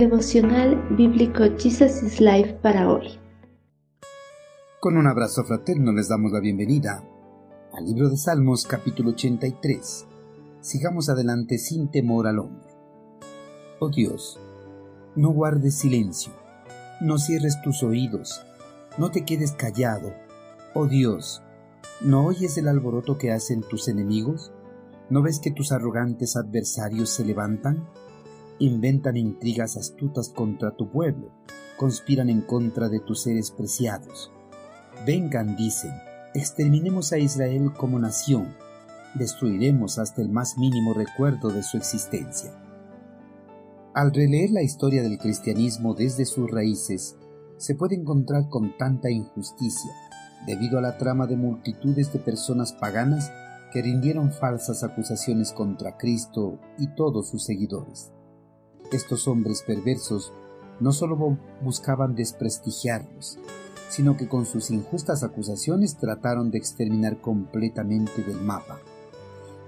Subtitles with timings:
[0.00, 3.20] Devocional Bíblico Jesus is Life para hoy.
[4.80, 7.04] Con un abrazo fraterno les damos la bienvenida
[7.74, 10.06] al libro de Salmos capítulo 83.
[10.62, 12.72] Sigamos adelante sin temor al hombre.
[13.78, 14.40] Oh Dios,
[15.16, 16.32] no guardes silencio,
[17.02, 18.40] no cierres tus oídos,
[18.96, 20.14] no te quedes callado.
[20.72, 21.42] Oh Dios,
[22.00, 24.50] ¿no oyes el alboroto que hacen tus enemigos?
[25.10, 27.86] ¿No ves que tus arrogantes adversarios se levantan?
[28.60, 31.30] Inventan intrigas astutas contra tu pueblo,
[31.78, 34.30] conspiran en contra de tus seres preciados.
[35.06, 35.92] Vengan, dicen,
[36.34, 38.54] exterminemos a Israel como nación,
[39.14, 42.52] destruiremos hasta el más mínimo recuerdo de su existencia.
[43.94, 47.16] Al releer la historia del cristianismo desde sus raíces,
[47.56, 49.90] se puede encontrar con tanta injusticia,
[50.46, 53.32] debido a la trama de multitudes de personas paganas
[53.72, 58.12] que rindieron falsas acusaciones contra Cristo y todos sus seguidores.
[58.92, 60.32] Estos hombres perversos
[60.80, 63.38] no solo buscaban desprestigiarlos,
[63.88, 68.78] sino que con sus injustas acusaciones trataron de exterminar completamente del mapa.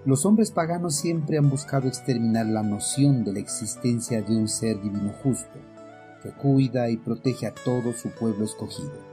[0.05, 4.83] Los hombres paganos siempre han buscado exterminar la noción de la existencia de un ser
[4.83, 5.61] divino justo,
[6.23, 9.13] que cuida y protege a todo su pueblo escogido.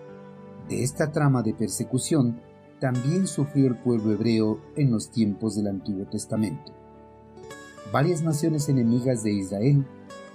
[0.67, 2.39] De esta trama de persecución
[2.79, 6.71] también sufrió el pueblo hebreo en los tiempos del Antiguo Testamento.
[7.91, 9.85] Varias naciones enemigas de Israel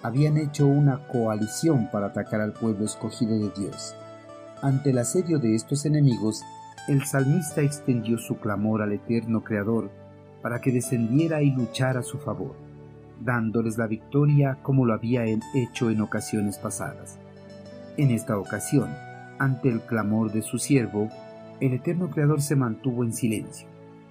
[0.04, 3.96] habían hecho una coalición para atacar al pueblo escogido de Dios.
[4.60, 6.42] Ante el asedio de estos enemigos,
[6.88, 9.90] el salmista extendió su clamor al eterno Creador
[10.42, 12.54] para que descendiera y luchara a su favor,
[13.18, 17.18] dándoles la victoria como lo había hecho en ocasiones pasadas.
[17.96, 18.90] En esta ocasión,
[19.38, 21.08] ante el clamor de su siervo,
[21.60, 23.68] el eterno Creador se mantuvo en silencio,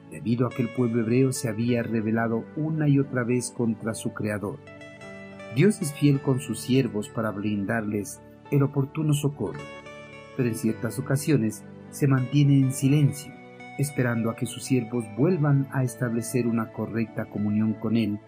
[0.09, 4.11] debido a que el pueblo hebreo se había rebelado una y otra vez contra su
[4.11, 4.57] Creador
[5.55, 9.59] Dios es fiel con sus siervos para brindarles el oportuno socorro,
[10.35, 13.31] pero en ciertas ocasiones se mantiene en silencio,
[13.77, 18.19] esperando a que sus siervos vuelvan a establecer una correcta comunión con Él,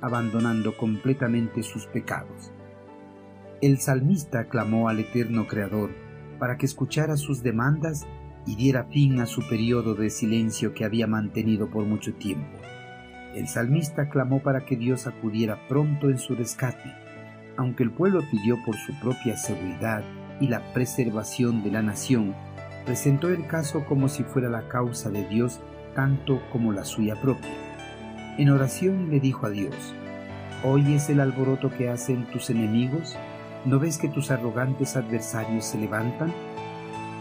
[0.00, 2.50] abandonando completamente sus pecados.
[3.60, 5.90] El salmista clamó al eterno Creador
[6.40, 8.08] para que escuchara sus demandas
[8.44, 12.58] y diera fin a su periodo de silencio que había mantenido por mucho tiempo.
[13.34, 16.92] El salmista clamó para que Dios acudiera pronto en su rescate,
[17.56, 20.04] aunque el pueblo pidió por su propia seguridad
[20.38, 22.34] y la preservación de la nación,
[22.84, 25.60] presentó el caso como si fuera la causa de Dios
[25.94, 27.50] tanto como la suya propia.
[28.36, 29.94] En oración le dijo a Dios,
[30.62, 33.16] ¿oyes el alboroto que hacen tus enemigos?
[33.64, 36.34] ¿No ves que tus arrogantes adversarios se levantan?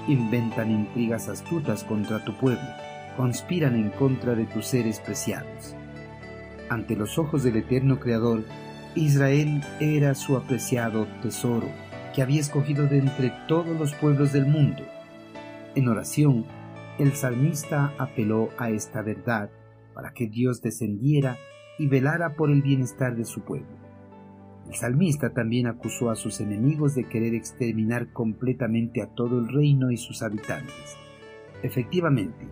[0.09, 2.67] Inventan intrigas astutas contra tu pueblo,
[3.15, 5.75] conspiran en contra de tus seres preciados
[6.71, 8.45] ante los ojos del eterno Creador,
[8.95, 11.67] Israel era su apreciado tesoro,
[12.15, 14.81] que había escogido de entre todos los pueblos del mundo.
[15.75, 16.45] En oración,
[16.97, 19.49] el salmista apeló a esta verdad
[19.93, 21.37] para que Dios descendiera
[21.77, 23.75] y velara por el bienestar de su pueblo.
[24.65, 29.91] El salmista también acusó a sus enemigos de querer exterminar completamente a todo el reino
[29.91, 30.95] y sus habitantes.
[31.63, 32.47] Efectivamente,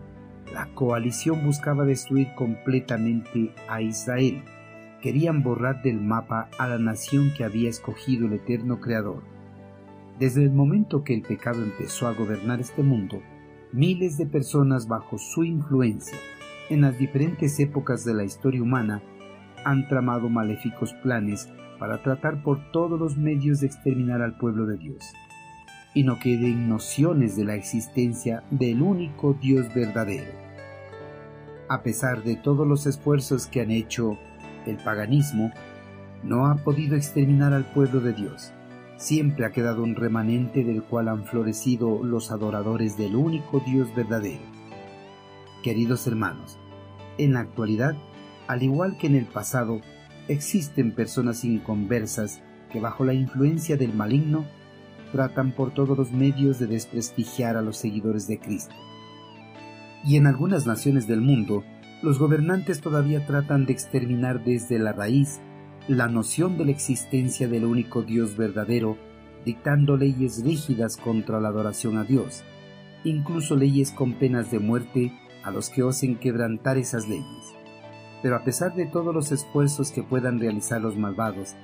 [0.53, 4.41] la coalición buscaba destruir completamente a Israel.
[5.01, 9.21] Querían borrar del mapa a la nación que había escogido el eterno Creador.
[10.19, 13.21] Desde el momento que el pecado empezó a gobernar este mundo,
[13.71, 16.17] miles de personas bajo su influencia,
[16.69, 19.01] en las diferentes épocas de la historia humana,
[19.63, 21.49] han tramado maléficos planes
[21.79, 25.13] para tratar por todos los medios de exterminar al pueblo de Dios
[25.93, 30.31] y no queden nociones de la existencia del único Dios verdadero.
[31.67, 34.17] A pesar de todos los esfuerzos que han hecho
[34.65, 35.51] el paganismo,
[36.23, 38.51] no ha podido exterminar al pueblo de Dios.
[38.97, 44.41] Siempre ha quedado un remanente del cual han florecido los adoradores del único Dios verdadero.
[45.63, 46.57] Queridos hermanos,
[47.17, 47.95] en la actualidad,
[48.47, 49.81] al igual que en el pasado,
[50.27, 52.41] existen personas inconversas
[52.71, 54.45] que bajo la influencia del maligno
[55.11, 58.75] tratan por todos los medios de desprestigiar a los seguidores de Cristo.
[60.05, 61.63] Y en algunas naciones del mundo,
[62.01, 65.41] los gobernantes todavía tratan de exterminar desde la raíz
[65.87, 68.97] la noción de la existencia del único Dios verdadero,
[69.43, 72.43] dictando leyes rígidas contra la adoración a Dios,
[73.03, 75.11] incluso leyes con penas de muerte
[75.43, 77.55] a los que osen quebrantar esas leyes.
[78.21, 81.55] Pero a pesar de todos los esfuerzos que puedan realizar los malvados,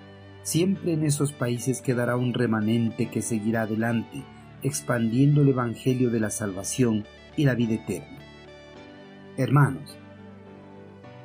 [0.45, 4.23] Siempre en esos países quedará un remanente que seguirá adelante,
[4.61, 7.03] expandiendo el Evangelio de la salvación
[7.35, 8.19] y la vida eterna.
[9.37, 9.97] Hermanos,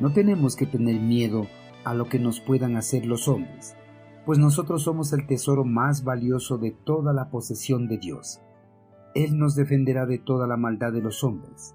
[0.00, 1.46] no tenemos que tener miedo
[1.84, 3.76] a lo que nos puedan hacer los hombres,
[4.24, 8.40] pues nosotros somos el tesoro más valioso de toda la posesión de Dios.
[9.14, 11.74] Él nos defenderá de toda la maldad de los hombres.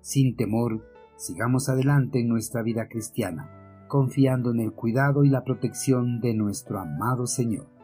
[0.00, 0.84] Sin temor,
[1.14, 6.78] sigamos adelante en nuestra vida cristiana confiando en el cuidado y la protección de nuestro
[6.78, 7.75] amado Señor.